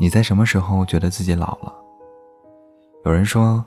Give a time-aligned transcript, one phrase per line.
[0.00, 1.74] 你在什么时候觉得自己老了？
[3.04, 3.62] 有人说，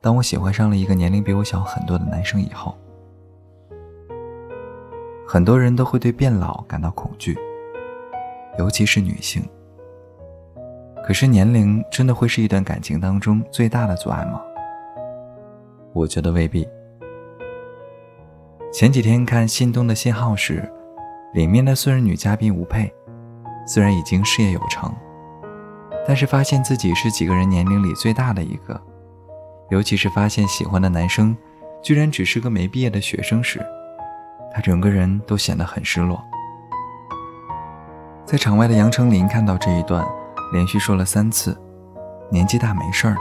[0.00, 2.76] 当我喜欢上了一个年龄比我小很多的男生以后，
[5.28, 7.38] 很多人都会对变老感到恐惧，
[8.58, 9.40] 尤其是女性。
[11.04, 14.42] 可是，年龄真的会是一段感情当中最大的阻碍吗？
[15.92, 16.66] 我觉得未必。
[18.72, 20.68] 前几天看心动的信号时，
[21.32, 22.92] 里面的素人女嘉宾吴佩，
[23.68, 24.92] 虽然已经事业有成，
[26.06, 28.80] 但是发现自己是几个人年龄里最大的一个，
[29.70, 31.36] 尤其是发现喜欢的男生
[31.82, 33.60] 居然只是个没毕业的学生时，
[34.52, 36.22] 她整个人都显得很失落。
[38.24, 40.06] 在场外的杨丞琳看到这一段。
[40.52, 41.60] 连续说了三次，
[42.30, 43.20] 年纪大没事儿的。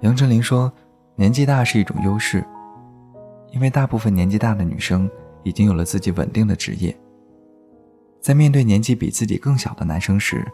[0.00, 0.72] 杨丞琳说，
[1.16, 2.42] 年纪大是一种优势，
[3.52, 5.08] 因为大部分年纪大的女生
[5.42, 6.98] 已经有了自己稳定的职业。
[8.22, 10.50] 在面对年纪比自己更小的男生时，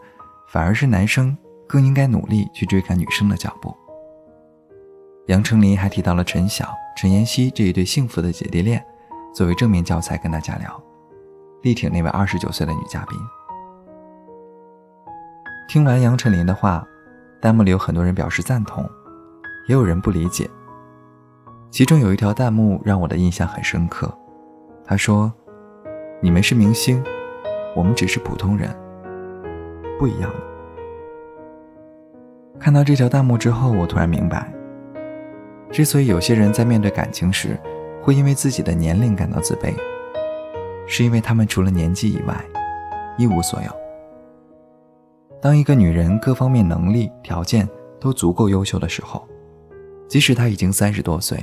[0.47, 1.35] 反而是男生
[1.67, 3.75] 更应该努力去追赶女生的脚步。
[5.27, 8.85] 杨丞琳还提到了陈晓、陈妍希这一对幸福的姐弟恋，
[9.33, 10.81] 作为正面教材跟大家聊，
[11.63, 13.17] 力挺那位二十九岁的女嘉宾。
[15.67, 16.87] 听完杨丞琳的话，
[17.41, 18.87] 弹幕里有很多人表示赞同，
[19.67, 20.47] 也有人不理解。
[21.71, 24.15] 其中有一条弹幕让我的印象很深刻，
[24.85, 25.33] 他说
[26.21, 27.03] ：“你们是明星，
[27.75, 28.73] 我们只是普通人，
[29.99, 30.39] 不一样了。”
[32.59, 34.51] 看到这条弹幕之后，我突然明白，
[35.71, 37.59] 之所以有些人在面对感情时
[38.01, 39.73] 会因为自己的年龄感到自卑，
[40.87, 42.43] 是因为他们除了年纪以外，
[43.17, 43.69] 一无所有。
[45.41, 47.67] 当一个女人各方面能力条件
[47.99, 49.27] 都足够优秀的时候，
[50.07, 51.37] 即使她已经三十多岁，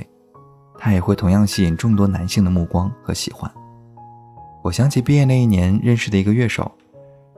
[0.77, 3.49] 她也会同样吸引众多男性的目光和喜欢。
[4.61, 6.69] 我想起毕业那一年认识的一个乐手，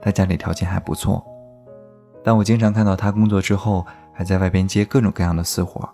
[0.06, 1.20] 他家里条件还不错，
[2.22, 5.92] 但我经常看到他工作之后还在外边接各种各样的私活，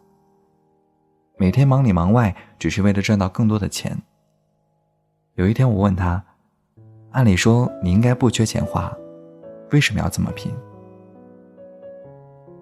[1.38, 3.96] 每天忙里忙外，只是为了赚到更多的钱。
[5.36, 6.22] 有一天我问他，
[7.12, 8.94] 按理说你应该不缺钱花。
[9.70, 10.52] 为什么要这么拼？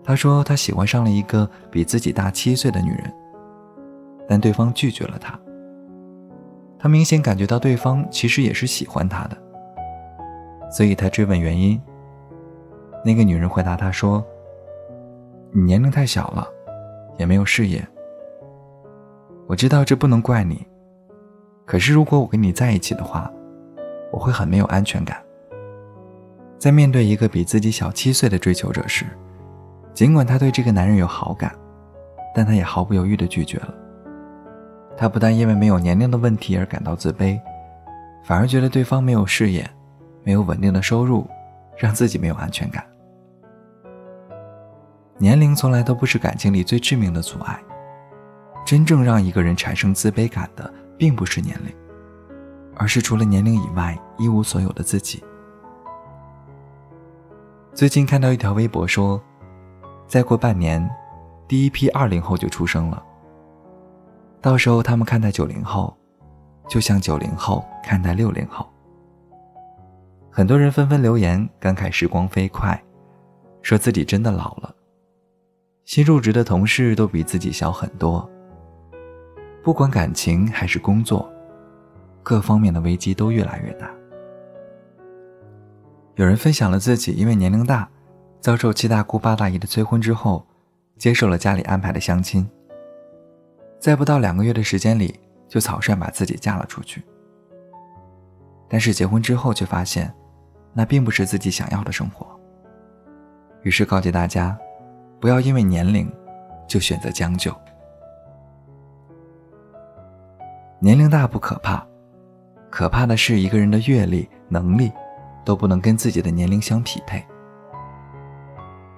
[0.04, 3.12] 他说他喜欢上了一个比自己大七岁的女人，
[4.28, 5.36] 但对方拒绝了他。
[6.78, 9.36] 他明显感觉到对方其实也是喜欢他的，
[10.70, 11.80] 所以他追问原因。
[13.04, 14.24] 那个女人回答他说
[15.52, 16.46] ：“你年龄太小了，
[17.18, 17.86] 也没有事业。
[19.46, 20.66] 我知道这不能怪你，
[21.66, 23.30] 可是如果我跟你在一起的话，
[24.12, 25.20] 我会很没有安全感。”
[26.58, 29.06] 在面对一个比自己小七岁的追求者时，
[29.94, 31.50] 尽管他对这个男人有好感，
[32.34, 33.74] 但他也毫不犹豫地拒绝了。
[34.94, 37.40] 他不但因为没有年龄的问题而感到自卑，
[38.22, 39.66] 反而觉得对方没有事业、
[40.22, 41.28] 没有稳定的收入，
[41.76, 42.84] 让自己没有安全感。
[45.18, 47.62] 年龄从来都不是感情里最致命的阻碍，
[48.64, 51.74] 真正让一个人产生自卑感的，并不是年龄，
[52.76, 55.22] 而是除了年龄以外一无所有的自己。
[57.74, 59.20] 最近看到一条微博说，
[60.06, 60.88] 再过半年，
[61.46, 63.02] 第一批二零后就出生了。
[64.40, 65.94] 到时候他们看待九零后，
[66.66, 68.69] 就像九零后看待六零后。
[70.30, 72.80] 很多人纷纷留言感慨时光飞快，
[73.62, 74.74] 说自己真的老了。
[75.84, 78.28] 新入职的同事都比自己小很多。
[79.62, 81.28] 不管感情还是工作，
[82.22, 83.90] 各方面的危机都越来越大。
[86.14, 87.88] 有人分享了自己因为年龄大，
[88.40, 90.46] 遭受七大姑八大姨的催婚之后，
[90.96, 92.48] 接受了家里安排的相亲。
[93.80, 95.18] 在不到两个月的时间里，
[95.48, 97.02] 就草率把自己嫁了出去。
[98.68, 100.14] 但是结婚之后却发现，
[100.72, 102.26] 那并不是自己想要的生活。
[103.62, 104.56] 于是告诫大家，
[105.20, 106.10] 不要因为年龄，
[106.66, 107.54] 就选择将就。
[110.78, 111.86] 年龄大不可怕，
[112.70, 114.90] 可怕的是一个人的阅历、能力。
[115.42, 117.24] 都不能跟自己的年龄相匹配。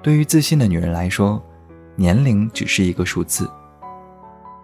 [0.03, 1.41] 对于自信的女人来说，
[1.95, 3.49] 年龄只是一个数字。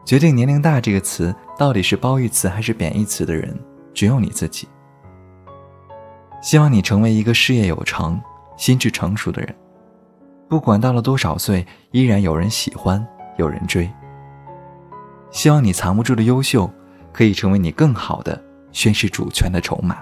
[0.04, 3.56] 决定“年龄大”这个词到底是褒义词还是贬义词的人，
[3.94, 4.68] 只有你自己。
[6.40, 8.20] 希望你成为一个事业有成、
[8.56, 9.54] 心智成熟的人，
[10.48, 13.04] 不管到了多少岁，依然有人喜欢，
[13.36, 13.90] 有人追。
[15.30, 16.70] 希望你藏不住的优秀，
[17.12, 18.42] 可以成为你更好的
[18.72, 19.98] 宣示主权的筹码。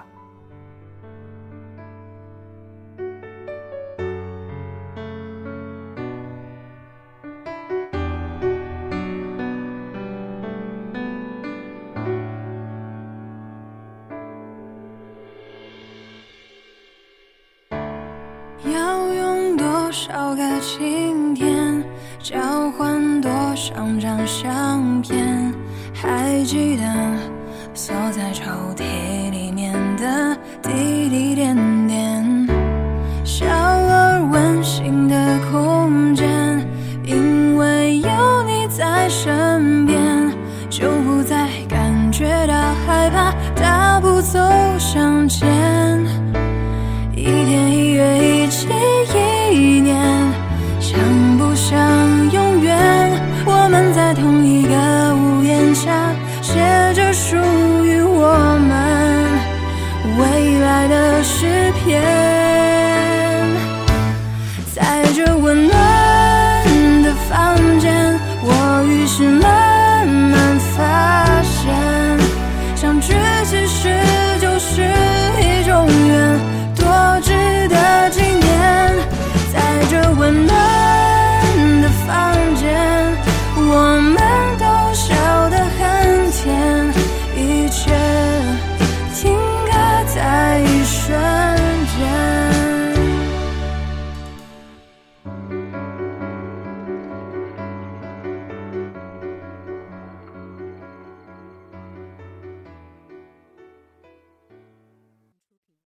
[19.99, 21.83] 少个晴天
[22.19, 22.37] 交
[22.77, 25.51] 换多少张相片
[25.91, 26.83] 还记得
[27.73, 28.43] 锁在抽
[28.75, 31.55] 屉里面的滴滴点
[31.87, 32.47] 点。
[33.25, 35.15] 小而温馨的
[61.87, 62.16] yeah.